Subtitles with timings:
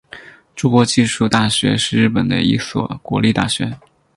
[0.55, 3.77] 筑波技术大学是日本的一所国立大学。